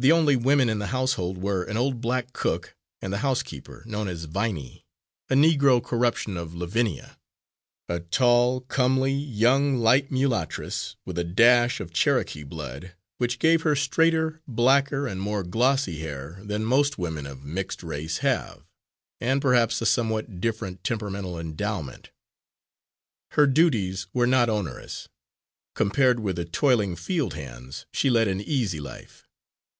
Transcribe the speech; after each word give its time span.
The 0.00 0.12
only 0.12 0.34
women 0.34 0.70
in 0.70 0.78
the 0.78 0.86
household 0.96 1.36
were 1.36 1.62
an 1.64 1.76
old 1.76 2.00
black 2.00 2.32
cook, 2.32 2.74
and 3.02 3.12
the 3.12 3.18
housekeeper, 3.18 3.82
known 3.84 4.08
as 4.08 4.24
"Viney" 4.24 4.86
a 5.28 5.34
Negro 5.34 5.84
corruption 5.84 6.38
of 6.38 6.54
Lavinia 6.54 7.18
a 7.86 8.00
tall, 8.00 8.62
comely 8.62 9.12
young 9.12 9.76
light 9.76 10.10
mulattress, 10.10 10.96
with 11.04 11.18
a 11.18 11.24
dash 11.24 11.80
of 11.80 11.92
Cherokee 11.92 12.44
blood, 12.44 12.94
which 13.18 13.38
gave 13.38 13.60
her 13.60 13.76
straighter, 13.76 14.40
blacker 14.48 15.06
and 15.06 15.20
more 15.20 15.42
glossy 15.42 15.98
hair 15.98 16.40
than 16.44 16.64
most 16.64 16.96
women 16.96 17.26
of 17.26 17.44
mixed 17.44 17.82
race 17.82 18.18
have, 18.24 18.64
and 19.20 19.42
perhaps 19.42 19.82
a 19.82 19.84
somewhat 19.84 20.40
different 20.40 20.82
temperamental 20.82 21.38
endowment. 21.38 22.10
Her 23.32 23.46
duties 23.46 24.06
were 24.14 24.26
not 24.26 24.48
onerous; 24.48 25.10
compared 25.74 26.20
with 26.20 26.36
the 26.36 26.46
toiling 26.46 26.96
field 26.96 27.34
hands 27.34 27.84
she 27.92 28.08
led 28.08 28.28
an 28.28 28.40
easy 28.40 28.80
life. 28.80 29.26